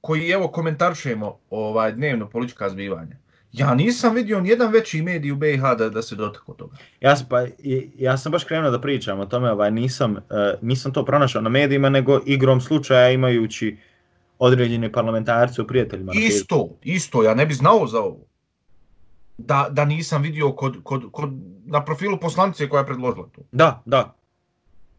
[0.00, 3.16] koji evo komentaršujemo ovaj dnevno politička zbivanja,
[3.52, 6.76] ja nisam vidio ni jedan veći medij u BiH da, da se dotako toga.
[7.00, 7.46] Ja sam, pa,
[7.98, 10.18] ja sam baš krenuo da pričam o tome, ovaj, nisam, uh,
[10.62, 13.76] nisam to pronašao na medijima, nego igrom slučaja imajući
[14.38, 16.12] određene parlamentarce u prijateljima.
[16.14, 18.20] Isto, isto, ja ne bi znao za ovo.
[19.38, 21.30] Da, da nisam vidio kod, kod, kod,
[21.64, 23.42] na profilu poslanice koja je predložila to.
[23.52, 24.14] Da, da.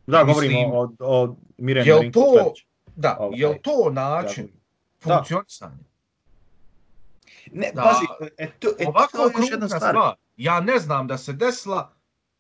[0.08, 2.54] Da, govorimo o, o Mirjani je to,
[2.96, 4.52] Da, ovaj, je to način
[5.06, 5.18] da.
[5.18, 5.84] funkcionisanja?
[7.52, 9.82] Ne, da, pazi, e, to, e, ovako to je još jedna stvar.
[9.82, 10.16] stvar.
[10.38, 11.94] Ja ne znam da se desila,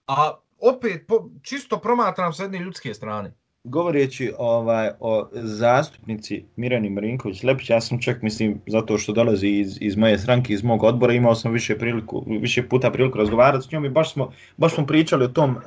[0.08, 7.43] a opet po, čisto promatram sa jedne ljudske strane govoreći ovaj o zastupnici Mirani Marinković
[7.43, 11.13] Lepić, ja sam čak mislim zato što dolazi iz, iz moje stranke, iz mog odbora,
[11.13, 14.86] imao sam više priliku više puta priliku razgovarati s njom i baš smo baš smo
[14.86, 15.62] pričali o tom uh,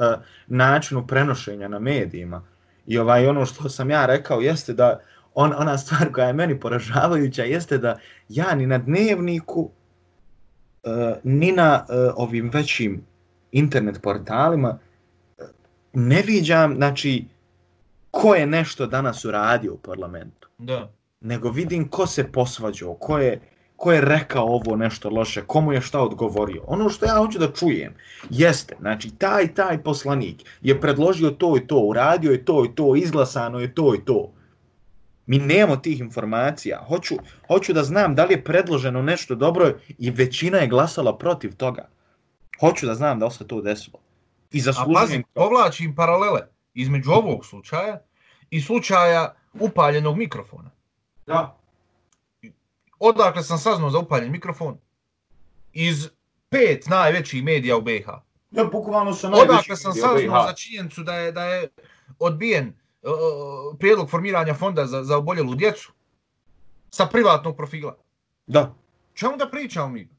[0.46, 2.42] načinu prenošenja na medijima.
[2.87, 5.00] I ovaj ono što sam ja rekao jeste da
[5.35, 9.70] on, ona stvar koja je meni poražavajuća jeste da ja ni na dnevniku uh,
[11.24, 13.04] ni na uh, ovim većim
[13.52, 14.78] internet portalima
[15.38, 15.46] uh,
[15.92, 17.24] ne viđam, znači,
[18.16, 20.48] ko je nešto danas uradio u parlamentu.
[20.59, 20.92] Da.
[21.20, 23.40] Nego vidim ko se posvađao, ko je,
[23.76, 26.62] ko je rekao ovo nešto loše, komu je šta odgovorio.
[26.66, 27.94] Ono što ja hoću da čujem
[28.31, 32.96] jeste, znači taj taj poslanik je predložio to i to, uradio je to i to,
[32.96, 34.33] izglasano je to i to.
[35.26, 36.85] Mi nemamo tih informacija.
[36.88, 37.14] Hoću,
[37.48, 41.88] hoću da znam da li je predloženo nešto dobro i većina je glasala protiv toga.
[42.61, 43.98] Hoću da znam da se to desilo.
[44.52, 44.96] I zaslužujem...
[44.96, 46.40] A pazi, povlačim paralele
[46.74, 48.05] između ovog slučaja
[48.50, 50.70] i slučaja upaljenog mikrofona.
[51.26, 51.59] Da.
[52.98, 54.78] Odakle sam saznao za upaljen mikrofon?
[55.72, 56.09] Iz
[56.48, 58.06] pet najvećih medija u BiH.
[58.50, 61.68] Ja, bukvalno sam Odakle sam saznao za činjenicu da je, da je
[62.18, 63.11] odbijen uh,
[63.78, 65.92] prijedlog formiranja fonda za, za oboljelu djecu
[66.90, 67.96] sa privatnog profila.
[68.46, 68.74] Da.
[69.14, 70.15] Čemu da pričamo mi?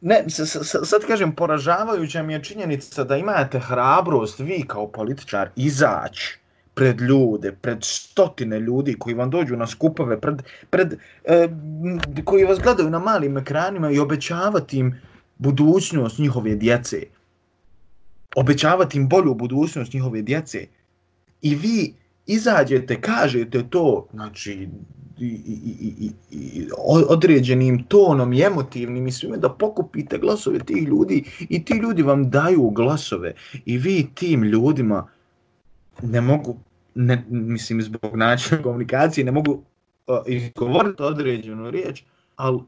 [0.00, 0.24] Ne,
[0.84, 6.38] sad kažem, poražavajuća mi je činjenica da imate hrabrost vi kao političar izaći
[6.74, 11.48] pred ljude, pred stotine ljudi koji vam dođu na skupove, pred, pred, e,
[12.24, 15.00] koji vas gledaju na malim ekranima i obećavati im
[15.38, 17.02] budućnost njihove djece.
[18.36, 20.66] Obećavati im bolju budućnost njihove djece.
[21.42, 21.94] I vi
[22.26, 24.68] izađete, kažete to, znači,
[25.18, 26.68] i, i, i, i,
[27.08, 32.30] određenim tonom i emotivnim i svime da pokupite glasove tih ljudi i ti ljudi vam
[32.30, 35.08] daju glasove i vi tim ljudima
[36.02, 36.56] ne mogu,
[36.94, 39.62] ne, mislim, zbog načina komunikacije ne mogu
[40.06, 42.02] uh, izgovoriti određenu riječ,
[42.36, 42.60] ali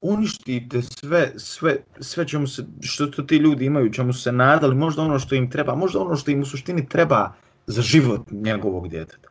[0.00, 5.02] uništite sve, sve, sve čemu se, što to ti ljudi imaju, čemu se nadali, možda
[5.02, 7.34] ono što im treba, možda ono što im u suštini treba
[7.66, 9.27] za život njegovog djeteta.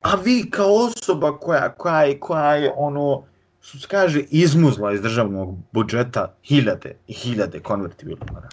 [0.00, 3.22] A vi kao osoba koja, koja, je, koja je ono,
[3.60, 8.48] što se kaže, izmuzla iz državnog budžeta hiljade i hiljade konvertibilna.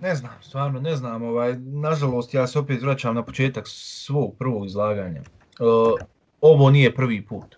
[0.00, 4.66] Ne znam, stvarno ne znam, ovaj, nažalost ja se opet vraćam na početak svog prvog
[4.66, 5.20] izlaganja.
[5.60, 6.00] Uh,
[6.40, 7.56] ovo nije prvi put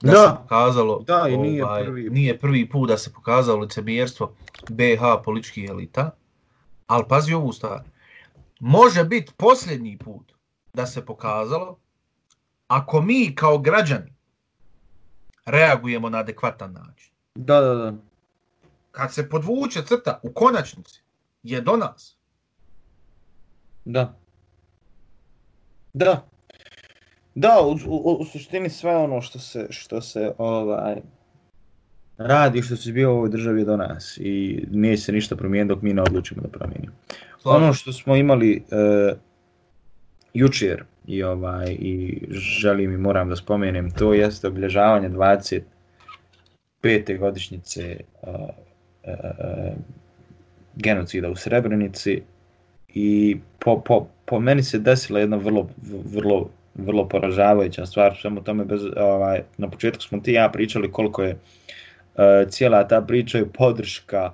[0.00, 2.10] da, da se pokazalo, da, i nije, ovaj, prvi.
[2.10, 4.32] nije prvi put da se pokazalo licemjerstvo
[4.70, 6.10] BH političkih elita,
[6.86, 7.82] ali pazi ovu stvar,
[8.58, 10.32] može biti posljednji put
[10.74, 11.78] da se pokazalo
[12.68, 14.14] ako mi kao građani
[15.46, 17.12] reagujemo na adekvatan način.
[17.34, 17.94] Da, da, da.
[18.90, 21.02] Kad se podvuče crta u konačnici,
[21.42, 22.16] je do nas.
[23.84, 24.14] Da.
[25.92, 26.26] Da.
[27.34, 30.96] Da, u, u, u suštini sve ono što se, što se ovaj,
[32.16, 35.82] radi, što se bio u ovoj državi do nas i nije se ništa promijeniti dok
[35.82, 36.92] mi ne odlučimo da promijenimo.
[37.44, 39.18] Ono što smo imali uh,
[40.34, 47.18] jučer i, ovaj, i želim i moram da spomenem, to jeste obilježavanje 25.
[47.18, 48.28] godišnjice uh,
[49.04, 49.12] uh,
[50.76, 52.22] genocida u Srebrenici
[52.88, 55.68] i po, po, po meni se desila jedna vrlo,
[56.14, 61.22] vrlo, vrlo poražavajuća stvar, samo tome bez, ovaj, na početku smo ti ja pričali koliko
[61.22, 61.38] je uh,
[62.48, 64.32] cijela ta priča i podrška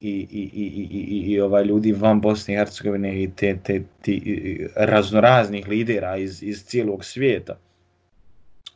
[0.00, 4.68] i, i, i, i, i, ovaj ljudi van Bosne i Hercegovine i te, te, ti
[4.76, 7.58] raznoraznih lidera iz, iz cijelog svijeta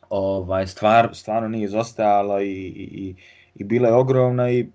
[0.09, 3.15] ovaj, stvar, stvarno nije izostajala i, i, i,
[3.55, 4.67] i bila je ogromna i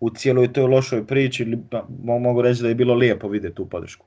[0.00, 4.06] u cijeloj toj lošoj priči pa, mogu reći da je bilo lijepo vidjeti tu podršku.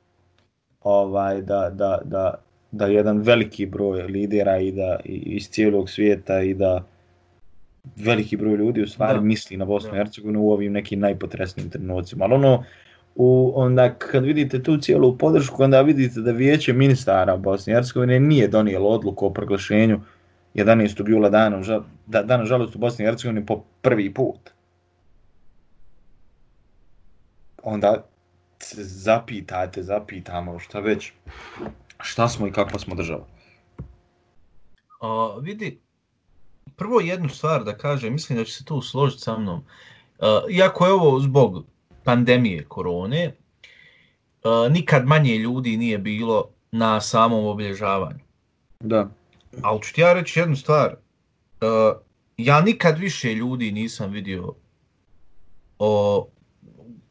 [0.83, 2.33] Ovaj, da, da, da,
[2.71, 6.83] da jedan veliki broj lidera i da i, iz cijelog svijeta i da
[7.95, 9.25] veliki broj ljudi u stvari da.
[9.25, 12.25] misli na Bosnu i Hercegovinu u ovim nekim najpotresnijim trenucima.
[12.25, 12.63] Ali ono,
[13.15, 18.19] u, onda kad vidite tu cijelu podršku, onda vidite da vijeće ministara Bosne i Hercegovine
[18.19, 19.99] nije donijelo odluku o proglašenju
[20.55, 21.09] 11.
[21.09, 21.61] jula dana,
[22.05, 24.55] da, dana žalost u Bosni i Hercegovini po prvi put.
[27.65, 28.05] onda
[28.59, 31.11] se zapitate, zapitamo šta već,
[31.99, 33.25] šta smo i kakva smo država.
[35.01, 35.79] A, vidi,
[36.75, 39.63] prvo jednu stvar da kažem, mislim da će se tu složiti sa mnom.
[40.19, 41.65] A, iako je ovo zbog
[42.03, 43.35] pandemije korone,
[44.43, 48.19] a, nikad manje ljudi nije bilo na samom obilježavanju.
[48.79, 49.09] Da.
[49.61, 50.95] Ali ću ti ja reći jednu stvar.
[51.61, 51.93] A,
[52.37, 54.53] ja nikad više ljudi nisam vidio
[55.79, 56.27] o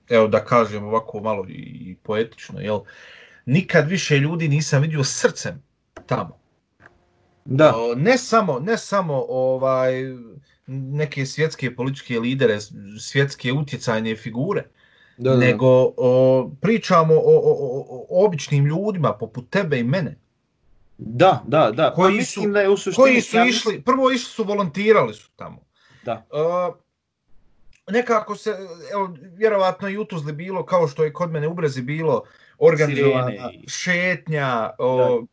[0.09, 2.81] evo da kažem ovako malo i poetično, jel,
[3.47, 5.63] nikad više ljudi nisam vidio srcem
[6.07, 6.44] tamo.
[7.45, 7.75] Da.
[7.97, 9.93] Ne samo, ne samo ovaj
[10.67, 12.59] neke svjetske političke lidere,
[13.01, 14.65] svjetske utjecajne figure,
[15.17, 15.37] da, da.
[15.37, 20.17] nego o, pričamo o, o, o, o običnim ljudima poput tebe i mene.
[20.99, 21.91] Da, da, da.
[21.91, 25.59] Pa koji su, da je u koji su išli, prvo išli su, volontirali su tamo.
[26.05, 26.27] Da.
[26.31, 26.75] Uh,
[27.91, 28.51] nekako se,
[28.93, 32.23] evo, vjerovatno i utuzli bilo, kao što je kod mene u Brezi bilo,
[32.59, 35.25] organizovana šetnja, o,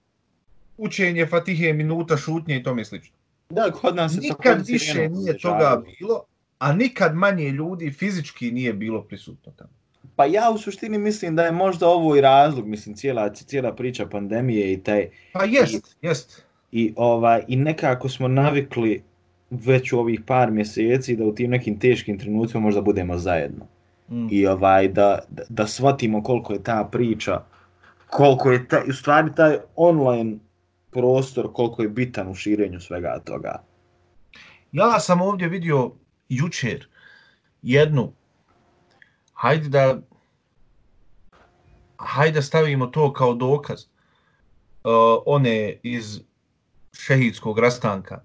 [0.82, 3.16] učenje fatihe minuta, šutnje i tome slično.
[3.50, 6.24] Da, kod nas nikad više nije toga bilo,
[6.60, 9.70] a nikad manje ljudi fizički nije bilo prisutno tamo.
[10.16, 14.06] Pa ja u suštini mislim da je možda ovo i razlog, mislim, cijela, cijela priča
[14.06, 15.10] pandemije i taj...
[15.34, 16.44] Pa jest, i, jest.
[16.72, 19.04] I, ovaj, I nekako smo navikli
[19.50, 23.66] već u ovih par mjeseci da u tim nekim teškim trenucima možda budemo zajedno.
[24.10, 24.28] Mm.
[24.32, 27.42] I ovaj da, da, da shvatimo koliko je ta priča,
[28.10, 30.38] koliko je ta, u stvari taj online
[30.92, 33.64] prostor, koliko je bitan u širenju svega toga.
[34.72, 35.92] Ja sam ovdje vidio
[36.30, 36.88] jučer
[37.62, 38.14] jednu,
[39.34, 40.02] hajde da,
[41.98, 46.20] hajde stavimo to kao dokaz, uh, one iz
[46.94, 48.22] šehidskog rastanka,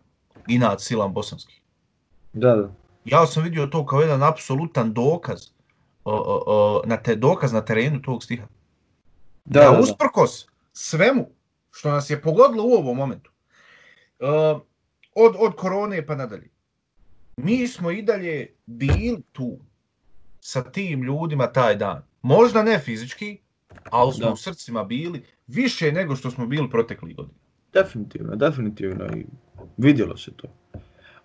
[0.46, 1.60] inat silan bosanski.
[2.32, 2.70] Da, da.
[3.04, 5.48] Ja sam vidio to kao jedan apsolutan dokaz
[6.04, 8.46] o, o, o, na te dokaz na terenu tog stiha.
[9.44, 11.26] Da, da, da usprkos svemu
[11.76, 13.30] što nas je pogodilo u ovom momentu,
[14.20, 14.60] uh,
[15.14, 16.48] od, od korone pa nadalje,
[17.36, 19.58] mi smo i dalje bili tu
[20.40, 22.02] sa tim ljudima taj dan.
[22.22, 23.38] Možda ne fizički,
[23.90, 24.32] ali smo da.
[24.32, 27.38] u srcima bili više nego što smo bili protekli godina.
[27.72, 29.06] Definitivno, definitivno.
[29.16, 29.26] I
[29.76, 30.48] vidjelo se to.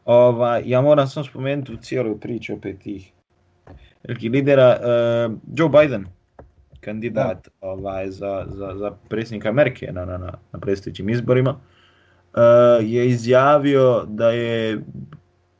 [0.06, 3.12] Ova, ja moram sam spomenuti u cijeloj priči opet tih
[4.04, 6.06] velikih lidera, uh, Joe Biden,
[6.82, 11.52] kandidat ovaj, za, za, za predsjednika Amerike na, na, na, na predstavljićim izborima,
[12.34, 12.40] uh,
[12.82, 14.82] je izjavio da je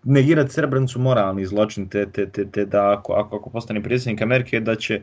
[0.04, 4.60] negirat Srebrenicu moralni zločin, te, te, te, te da ako, ako, ako postane predsjednik Amerike,
[4.60, 5.02] da će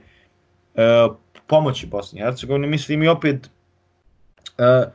[0.74, 1.16] uh,
[1.46, 2.66] pomoći Bosni i Hercegovini.
[2.66, 3.50] Mislim i opet
[4.58, 4.92] uh,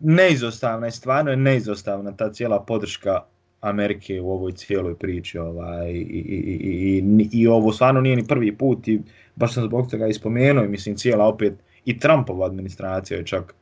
[0.00, 3.20] neizostavna je, stvarno je neizostavna ta cijela podrška
[3.60, 8.26] Amerike u ovoj cijeloj priči ovaj, i, i, i, i, i ovo stvarno nije ni
[8.26, 9.00] prvi put i
[9.38, 13.54] baš sam zbog toga ispomenuo i mislim cijela opet i Trumpova administracija je čak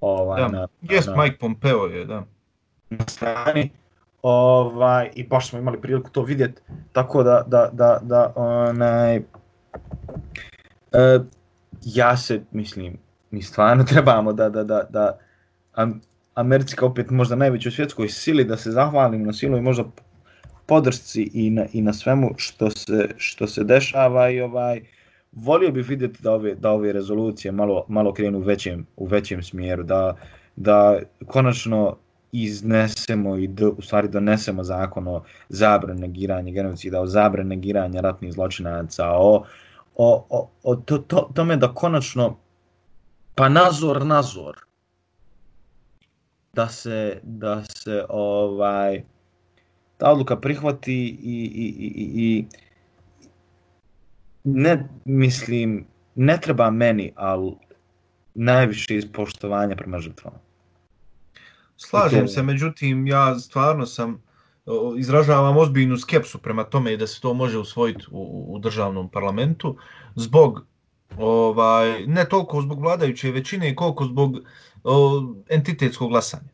[0.00, 2.24] ovaj, da, na, yes, na, Mike Pompeo je, da.
[2.90, 3.70] na strani
[4.22, 6.62] ovaj, i baš smo imali priliku to vidjeti
[6.92, 9.24] tako da, da, da, da onaj, uh,
[11.84, 12.96] ja se mislim
[13.30, 15.18] mi stvarno trebamo da, da, da, da
[16.34, 19.84] Americka opet možda najvećoj svjetskoj sili da se zahvalim na silu i možda
[20.66, 24.80] podršci i na, i na svemu što se, što se dešava i ovaj
[25.32, 29.42] volio bih vidjeti da ove, da ove rezolucije malo, malo krenu u većem, u većem
[29.42, 30.16] smjeru, da,
[30.56, 31.96] da konačno
[32.32, 38.32] iznesemo i do, u stvari donesemo zakon o zabrane negiranja genocida, o zabrane negiranja ratnih
[38.32, 39.44] zločinaca, o,
[39.96, 42.36] o, o, o to, to, tome da konačno
[43.34, 44.56] pa nazor, nazor,
[46.52, 49.02] da se da se ovaj
[49.98, 52.44] ta odluka prihvati i, i, i, i
[54.44, 57.52] ne mislim ne treba meni al
[58.34, 60.38] najviše iz poštovanja prema žrtvama.
[61.76, 64.22] Slažem se, međutim ja stvarno sam
[64.98, 69.76] izražavam ozbiljnu skepsu prema tome da se to može usvojiti u, u državnom parlamentu
[70.14, 70.66] zbog
[71.18, 74.38] ovaj ne toliko zbog vladajuće većine koliko zbog
[74.84, 76.48] o, entitetskog glasanja.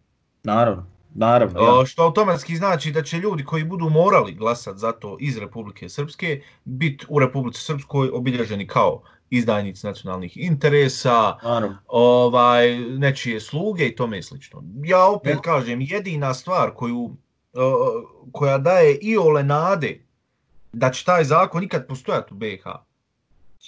[0.45, 0.87] Naravno,
[1.19, 1.61] naravno.
[1.61, 1.87] Ja.
[1.87, 6.43] Što automatski znači da će ljudi koji budu morali glasati za to iz Republike Srpske
[6.65, 11.79] biti u Republike Srpskoj obilježeni kao izdajnici nacionalnih interesa, naravno.
[11.87, 14.63] ovaj, nečije sluge i tome slično.
[14.85, 15.41] Ja opet ja.
[15.41, 17.17] kažem, jedina stvar koju,
[18.33, 20.01] koja daje i ole nade
[20.73, 22.65] da će taj zakon nikad postojati u BiH,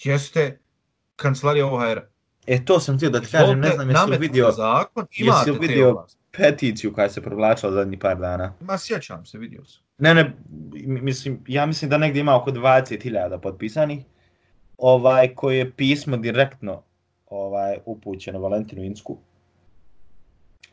[0.04, 0.60] jeste
[1.16, 2.00] kancelarija OHR.
[2.46, 6.06] E to sam htio da ti kažem, ne znam jesi li vidio, zakon, jesi vidio
[6.36, 8.52] peticiju koja se provlačila zadnji par dana.
[8.60, 9.82] Ma sjećam se, vidio sam.
[9.98, 10.32] Ne, ne,
[10.86, 14.04] mislim, ja mislim da negdje ima oko 20.000 potpisanih,
[14.78, 16.82] ovaj, koje je pismo direktno
[17.26, 19.18] ovaj, upućeno Valentinu Insku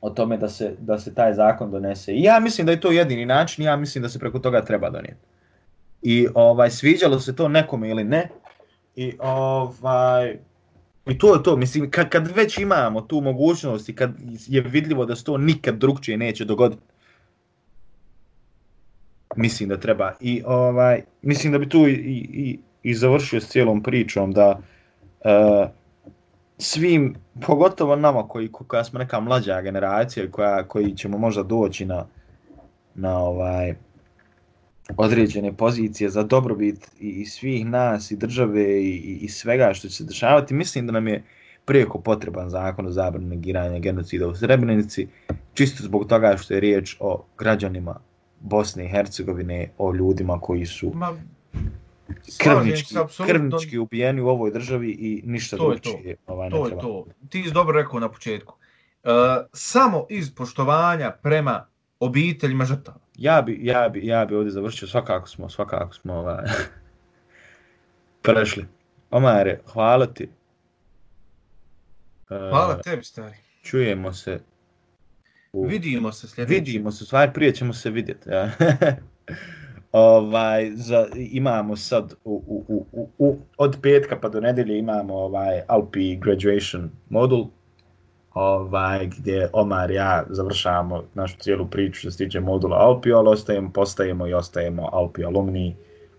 [0.02, 2.14] o tome da se, da se taj zakon donese.
[2.14, 4.90] I ja mislim da je to jedini način, ja mislim da se preko toga treba
[4.90, 5.26] donijeti.
[6.02, 8.30] I ovaj sviđalo se to nekome ili ne.
[8.96, 10.38] I ovaj
[11.10, 14.12] I to je to, mislim, kad, kad već imamo tu mogućnost i kad
[14.48, 16.82] je vidljivo da se to nikad drugčije neće dogoditi,
[19.36, 20.14] mislim da treba.
[20.20, 24.60] I ovaj, mislim da bi tu i, i, i završio s cijelom pričom da
[25.20, 25.70] uh,
[26.58, 27.16] svim,
[27.48, 32.06] pogotovo nama koji, koja smo neka mlađa generacija koja, koji ćemo možda doći na,
[32.96, 33.76] na ovaj,
[34.98, 39.96] određene pozicije za dobrobit i, i svih nas i države i, i svega što će
[39.96, 41.24] se dešavati, mislim da nam je
[41.66, 45.08] prijeko potreban zakon o zabrani negiranja genocida u Srebrenici,
[45.54, 48.00] čisto zbog toga što je riječ o građanima
[48.40, 51.14] Bosne i Hercegovine, o ljudima koji su Ma,
[52.38, 57.06] krvnički, se, krvnički ubijeni u ovoj državi i ništa drugčije ovaj, to je to.
[57.30, 58.54] Ti si dobro rekao na početku.
[59.04, 59.12] Uh,
[59.54, 61.66] samo iz poštovanja prema
[62.00, 66.46] obiteljima žrtava ja bi, ja bi, ja bi ovdje završio svakako smo, svakako smo ovaj,
[68.24, 68.66] prešli.
[69.12, 70.30] Omare, hvala ti.
[72.28, 73.36] Hvala uh, tebi, stari.
[73.64, 74.40] Čujemo se.
[75.54, 75.68] U...
[75.68, 76.54] Vidimo se sljedeći.
[76.54, 78.30] Vidimo se, stvari prije ćemo se vidjeti.
[78.30, 78.52] Ja.
[79.92, 85.14] ovaj, za, imamo sad u, u, u, u, u, od petka pa do nedelje imamo
[85.14, 87.48] ovaj Alpi graduation modul
[88.38, 93.72] ovaj, gdje Omar ja završavamo našu cijelu priču što se tiče modula Alpio, ali ostajemo,
[93.74, 95.76] postajemo i ostajemo Alpio alumni.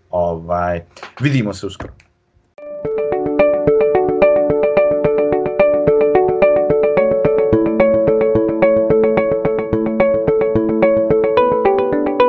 [0.09, 0.81] Ovaj,
[1.21, 1.93] vidimo se uskoro.